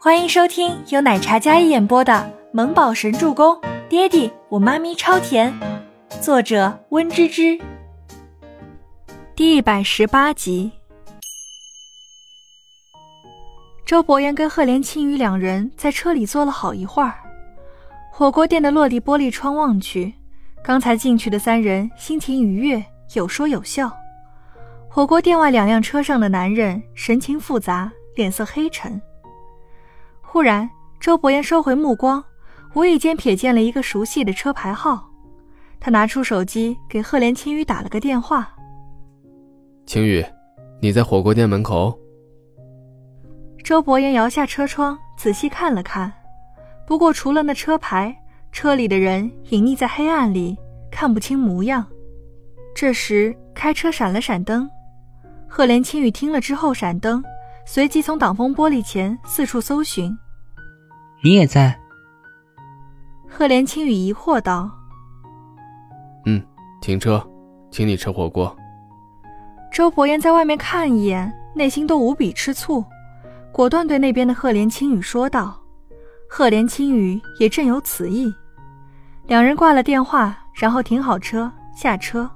[0.00, 2.12] 欢迎收听由奶茶一演播的
[2.52, 3.52] 《萌宝神助攻》，
[3.88, 5.52] 爹地我妈咪超甜，
[6.20, 7.58] 作者温芝芝。
[9.34, 10.70] 第一百十八集。
[13.84, 17.14] 周伯言跟赫连青羽两人在车里坐了好一会儿，
[18.12, 20.14] 火锅店的落地玻璃窗望去，
[20.62, 22.84] 刚才进去的三人心情愉悦，
[23.14, 23.92] 有说有笑。
[24.88, 29.02] 火锅店外两辆车上的男人神情复杂，脸色黑沉。
[30.38, 30.70] 忽然，
[31.00, 32.22] 周伯言收回目光，
[32.76, 35.10] 无意间瞥见了一个熟悉的车牌号。
[35.80, 38.48] 他拿出手机给赫连青雨打了个电话
[39.84, 40.24] ：“青雨，
[40.80, 41.98] 你在火锅店门口。”
[43.64, 46.12] 周伯言摇下车窗，仔细看了看，
[46.86, 48.16] 不过除了那车牌，
[48.52, 50.56] 车里的人隐匿在黑暗里，
[50.88, 51.84] 看不清模样。
[52.76, 54.70] 这时，开车闪了闪灯，
[55.48, 57.20] 赫连青雨听了之后闪灯。
[57.66, 60.16] 随即从挡风玻璃前四处搜寻。
[61.20, 61.76] 你也在？
[63.28, 64.70] 赫连青羽疑惑道。
[66.26, 66.40] 嗯，
[66.80, 67.24] 停车，
[67.70, 68.54] 请你吃火锅。
[69.72, 72.84] 周伯言在外面看一眼，内心都无比吃醋，
[73.50, 75.58] 果断对那边的赫连青羽说道。
[76.28, 78.32] 赫连青羽也正有此意。
[79.26, 82.30] 两人挂了电话，然后停好车下车。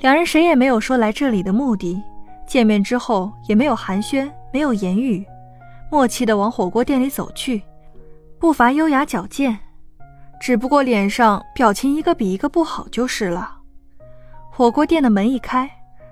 [0.00, 2.02] 两人谁也没有说来这里的目的。
[2.46, 5.24] 见面之后也没有寒暄，没有言语，
[5.90, 7.62] 默契的往火锅店里走去，
[8.38, 9.58] 步伐优雅矫健，
[10.40, 13.56] 只不过脸上表情一个比一个不好就是了。
[14.48, 15.68] 火锅店的门一开，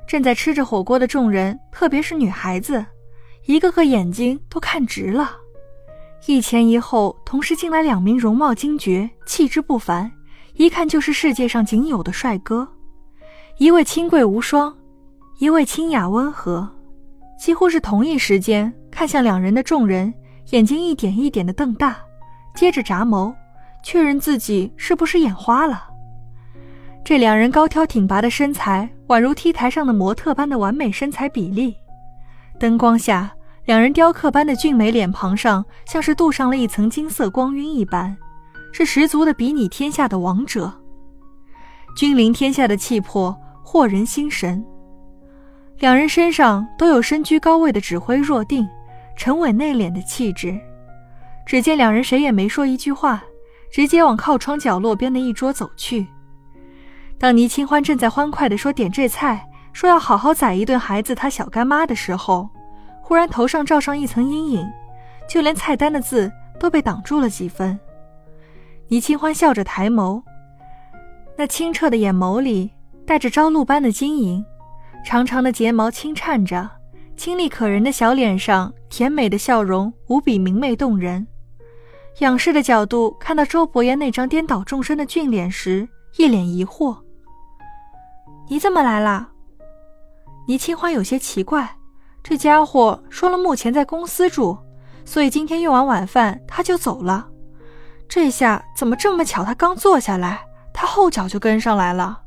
[0.09, 2.85] 正在吃着火锅的众人，特别是女孩子，
[3.45, 5.37] 一个个眼睛都看直了。
[6.27, 10.11] 一前一后同时进来两名容貌惊绝、气质不凡，
[10.55, 12.67] 一看就是世界上仅有的帅哥，
[13.59, 14.77] 一位清贵无双。
[15.39, 16.69] 一位清雅温和，
[17.39, 20.13] 几乎是同一时间看向两人的众人，
[20.51, 21.99] 眼睛一点一点的瞪大，
[22.57, 23.33] 接着眨眸，
[23.83, 25.85] 确认自己是不是眼花了。
[27.05, 31.77] 这两人高挑挺拔的身材，宛如 T 台上的模特般的完美身材比例。
[32.59, 33.31] 灯光下，
[33.67, 38.17] 两人雕刻般的俊美脸庞上，像是镀上了一层金色光晕一般，
[38.73, 40.73] 是十足的比拟天下的王者，
[41.95, 44.65] 君临天下的气魄，惑人心神。
[45.79, 48.67] 两人身上都有身居高位的指挥若定、
[49.15, 50.59] 沉稳内敛的气质。
[51.47, 53.23] 只见两人谁也没说一句话，
[53.71, 56.07] 直接往靠窗角落边的一桌走去。
[57.19, 62.49] 当倪清欢正在欢快地说点这菜，说要好好宰一顿孩子他小干妈的时候，
[63.01, 64.67] 忽然头上罩上一层阴影，
[65.29, 67.79] 就连菜单的字都被挡住了几分。
[68.89, 70.21] 倪清欢笑着抬眸，
[71.37, 72.73] 那清澈的眼眸里
[73.07, 74.45] 带着朝露般的晶莹。
[75.05, 76.69] 长长的睫毛轻颤着，
[77.17, 81.25] 清丽可人的小脸上，甜美的笑容无比明媚动人。
[82.21, 86.97] 仰视的角度看到周伯言那张颠倒众生的俊脸时，一脸疑惑
[88.49, 89.29] ：“你怎么来了？”
[90.49, 91.77] 倪清欢有些奇怪，
[92.23, 94.57] 这家伙说了目前在公司住，
[95.05, 97.29] 所以今天用完晚饭他就走了。
[98.09, 99.45] 这下怎么这么巧？
[99.45, 100.41] 他刚坐下来，
[100.73, 102.23] 他后脚就跟上来了。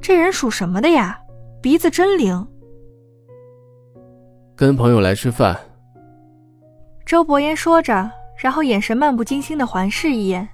[0.00, 1.18] 这人属什么的呀？
[1.60, 2.46] 鼻子真灵。
[4.54, 5.58] 跟朋友来吃饭。
[7.04, 8.08] 周伯言说着，
[8.38, 10.48] 然后眼神漫不经心的环视一眼，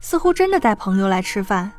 [0.00, 1.72] 似乎真的带朋友来吃饭。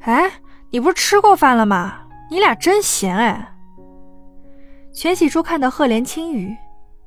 [0.00, 0.30] 哎，
[0.70, 2.00] 你不是吃过饭了吗？
[2.30, 3.54] 你俩真闲哎。
[4.92, 6.56] 全喜初看到赫连青羽，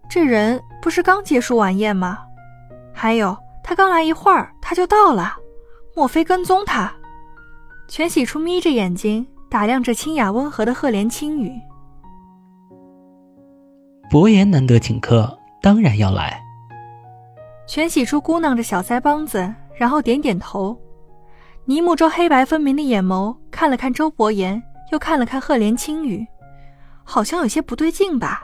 [0.10, 2.20] 这人不是刚结束晚宴吗？
[2.94, 5.36] 还有，他刚来一会儿，他就到了，
[5.96, 6.92] 莫非跟踪他？
[7.88, 9.28] 全喜初眯着眼睛。
[9.50, 11.54] 打量着清雅温和的赫连青羽，
[14.10, 16.43] 伯言难得请客，当然要来。
[17.68, 20.78] 全喜初咕囔着小腮帮子，然后点点头。
[21.66, 26.28] 倪木舟黑白分明的眼眸看了看周伯言，又看了看赫连青羽，
[27.04, 28.44] 好像有些不对劲吧。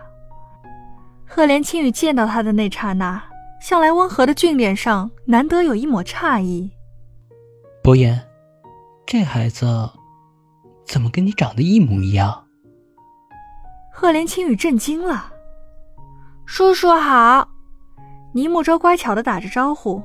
[1.28, 3.22] 赫连青羽见到他的那刹那，
[3.62, 6.72] 向来温和的俊脸上难得有一抹诧异。
[7.84, 8.26] 伯言，
[9.06, 9.90] 这孩子。
[10.88, 12.46] 怎么跟你长得一模一样？
[13.94, 15.32] 赫连青羽震惊了。
[16.48, 17.49] 叔叔好，
[18.34, 20.02] 倪木舟乖巧的打着招呼。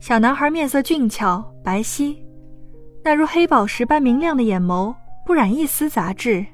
[0.00, 2.16] 小男孩面色俊俏白皙，
[3.04, 6.44] 那如黑宝石般明亮的眼眸不染一丝杂质，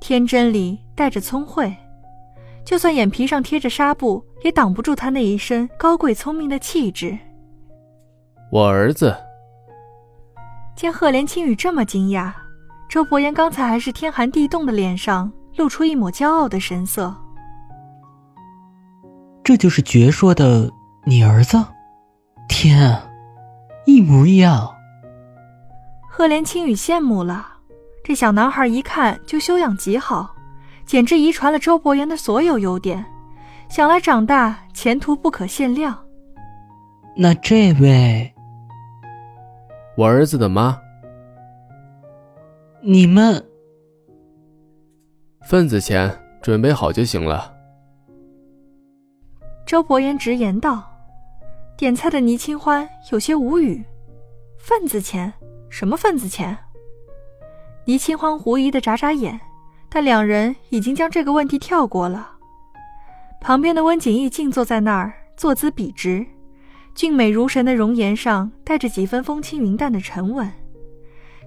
[0.00, 1.74] 天真里带着聪慧。
[2.64, 7.16] 就算眼皮上贴着纱布，也挡不住他那一身高贵聪明的气质。
[8.50, 9.16] 我儿子。
[10.74, 12.32] 见赫连青羽这么惊讶。
[12.88, 17.14] 周伯言刚才还是天寒地冻的脸上露出一抹骄傲的神色。
[19.48, 20.70] 这就是绝说的
[21.06, 21.56] 你儿子？
[22.50, 23.10] 天啊，
[23.86, 24.76] 一模一样！
[26.06, 27.46] 赫连青雨羡慕了，
[28.04, 30.36] 这小男孩一看就修养极好，
[30.84, 33.02] 简直遗传了周伯言的所有优点，
[33.70, 35.98] 想来长大前途不可限量。
[37.16, 38.30] 那这位，
[39.96, 40.78] 我儿子的妈。
[42.82, 43.42] 你们
[45.40, 47.54] 份子钱准备好就行了。
[49.68, 50.82] 周伯言直言道。
[51.76, 53.84] 点菜的倪清欢有些无语
[54.58, 55.30] ：“份子钱？
[55.68, 56.56] 什么份子钱？”
[57.84, 59.38] 倪清欢狐疑的眨眨眼，
[59.90, 62.30] 但两人已经将这个问题跳过了。
[63.42, 66.24] 旁边的温景逸静坐在那儿，坐姿笔直，
[66.94, 70.50] 俊美如神的容颜上带着几分风轻云淡的沉稳。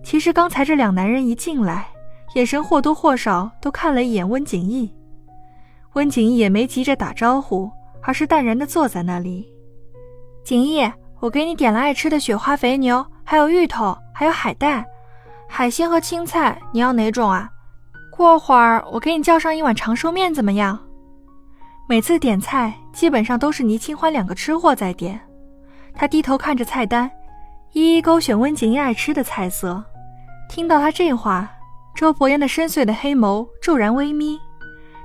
[0.03, 1.87] 其实刚才这两男人一进来，
[2.35, 4.93] 眼神或多或少都看了一眼温景逸。
[5.93, 7.71] 温景逸也没急着打招呼，
[8.03, 9.47] 而是淡然的坐在那里。
[10.43, 14.85] 景逸，我给你点了爱吃的雪花肥牛，还有芋头，还有海带，
[15.47, 17.49] 海鲜和青菜，你要哪种啊？
[18.11, 20.79] 过会儿我给你叫上一碗长寿面，怎么样？
[21.87, 25.19] 每次点菜基本上都是倪清欢两个吃货在点，
[25.93, 27.09] 他低头看着菜单，
[27.73, 29.83] 一一勾选温景逸爱吃的菜色。
[30.49, 31.49] 听到他这话，
[31.95, 34.39] 周伯言的深邃的黑眸骤然微眯，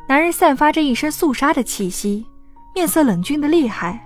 [0.09, 2.27] 男人散发着一身肃杀的气息，
[2.77, 3.99] 面色冷峻的厉害。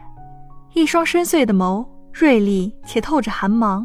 [0.75, 3.85] 一双深邃的眸，锐利且透着寒芒。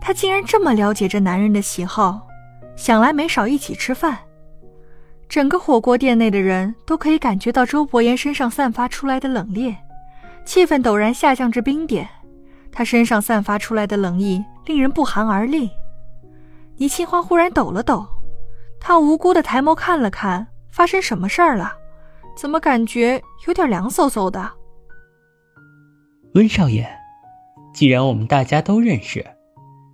[0.00, 2.20] 他竟然这么了解这男人的喜好，
[2.76, 4.16] 想来没少一起吃饭。
[5.28, 9.74] 整个火锅店内的人都可以感觉到周伯言身上散发出来的冷冽，
[10.44, 12.08] 气氛陡然下降至冰点。
[12.70, 15.68] 他身上散发出来的冷意令人不寒而栗。
[16.76, 18.06] 倪清欢忽然抖了抖，
[18.78, 21.72] 他无辜的抬眸看了看，发生什么事儿了？
[22.34, 24.50] 怎么感觉有点凉飕飕的？
[26.34, 26.88] 温少爷，
[27.74, 29.24] 既然我们大家都认识，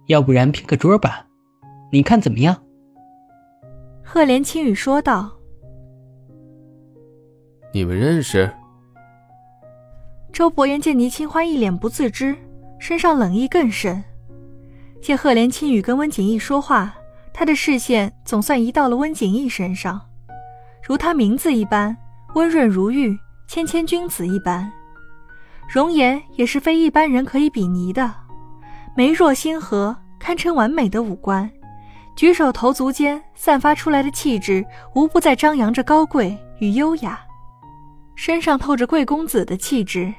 [0.06, 1.26] 要不然拼个桌吧？
[1.90, 2.56] 你看怎么样？
[4.04, 5.30] 赫连青羽说道。
[7.72, 8.50] 你们认识？
[10.32, 12.36] 周伯言见倪清欢一脸不自知，
[12.78, 14.02] 身上冷意更甚。
[15.02, 16.94] 见赫连青羽跟温景逸说话，
[17.32, 20.00] 他的视线总算移到了温景逸身上，
[20.82, 21.96] 如他名字一般
[22.34, 24.70] 温润如玉，谦谦君子一般。
[25.72, 28.14] 容颜也是非一般人可以比拟的，
[28.96, 31.50] 眉若星河，堪称完美的五官，
[32.16, 34.64] 举手投足间散发出来的气质，
[34.94, 37.20] 无不在张扬着高贵与优雅，
[38.14, 40.12] 身上透着贵公子的气质。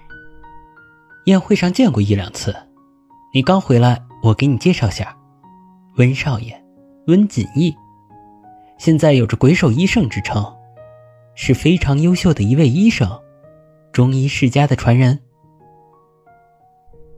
[1.25, 2.55] 宴会上见过一两次，
[3.33, 5.15] 你刚回来，我给你介绍下，
[5.97, 6.59] 温少爷，
[7.07, 7.75] 温锦逸，
[8.77, 10.43] 现在有着鬼手医圣之称，
[11.41, 13.09] 是非常优秀的一位医生，
[13.93, 15.17] 中医世家的传人。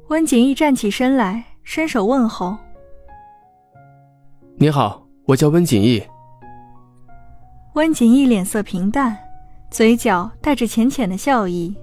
[0.10, 2.56] 温景逸站起身来，伸手问候
[4.58, 6.04] ：“你好，我叫温景逸。”
[7.74, 9.18] 温景逸脸色平淡，
[9.72, 11.76] 嘴角带着浅浅的笑意。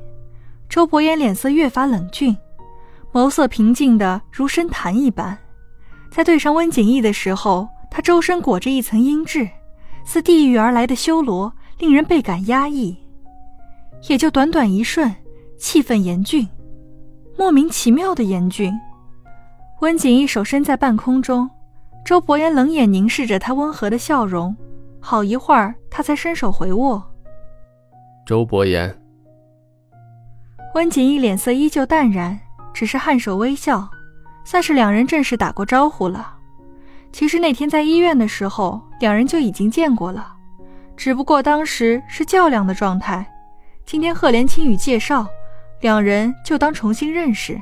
[0.68, 2.36] 周伯言脸色越发冷峻，
[3.12, 5.36] 眸色平静的如深潭一般。
[6.08, 9.50] 在对上温景逸的时候，他周身裹着一层阴鸷，
[10.04, 12.96] 似地狱而来的修罗，令人倍感压抑。
[14.08, 15.14] 也就短短一瞬，
[15.58, 16.46] 气氛严峻。
[17.36, 18.72] 莫名其妙的严峻，
[19.80, 21.48] 温景一手伸在半空中，
[22.04, 24.56] 周伯言冷眼凝视着他温和的笑容，
[25.00, 27.02] 好一会儿，他才伸手回握。
[28.26, 28.96] 周伯言，
[30.74, 32.38] 温景一脸色依旧淡然，
[32.72, 33.88] 只是颔首微笑，
[34.44, 36.36] 算是两人正式打过招呼了。
[37.12, 40.34] 其实那天在医院的时候，两人就已经见过了，
[40.98, 43.24] 只不过当时是较量的状态。
[43.86, 45.26] 今天赫连青羽介绍。
[45.80, 47.56] 两人就当重新认识。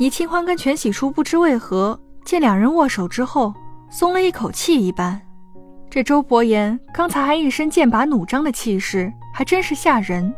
[0.00, 3.54] 倪清欢跟全喜初不知为何见两人握手之后
[3.88, 5.20] 松了一口气一般，
[5.88, 10.34] 这周伯言刚才还一身剑拔弩张的气势，还真是吓人。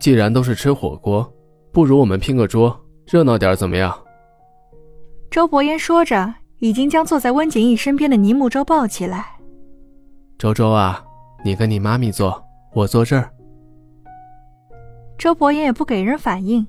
[0.00, 1.32] 既然都是吃火锅，
[1.70, 2.76] 不如我们拼个桌，
[3.06, 3.96] 热闹点怎么样？
[5.30, 9.36] 周伯言说着，已经将坐在温景逸身边的倪木舟抱起来。
[10.38, 11.02] 周周啊。
[11.44, 13.30] 你跟你妈咪坐，我坐这儿。
[15.16, 16.66] 周伯言也不给人反应，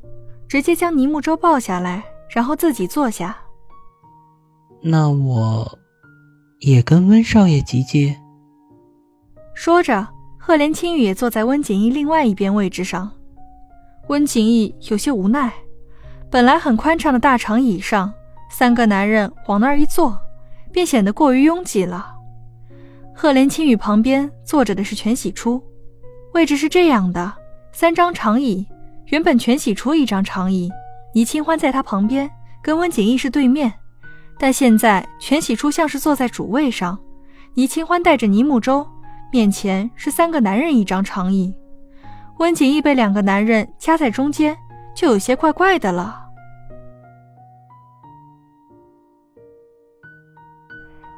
[0.47, 3.35] 直接将倪木舟抱下来，然后自己坐下。
[4.83, 5.79] 那我
[6.59, 8.15] 也跟温少爷挤挤。
[9.55, 13.09] 说着，赫连青雨也坐在温景逸另外一边位置上。
[14.09, 15.51] 温景逸有些无奈，
[16.29, 18.13] 本来很宽敞的大长椅上，
[18.49, 20.17] 三个男人往那儿一坐，
[20.71, 22.13] 便显得过于拥挤了。
[23.13, 25.61] 赫连青羽旁边坐着的是全喜初，
[26.33, 27.33] 位置是这样的：
[27.71, 28.67] 三张长椅，
[29.07, 30.69] 原本全喜初一张长椅，
[31.13, 32.29] 倪清欢在他旁边，
[32.61, 33.73] 跟温景逸是对面。
[34.37, 36.97] 但现在全喜初像是坐在主位上，
[37.55, 38.87] 倪清欢带着倪木舟，
[39.31, 41.51] 面前是三个男人一张长椅，
[42.37, 44.55] 温景逸被两个男人夹在中间，
[44.95, 46.26] 就有些怪怪的了。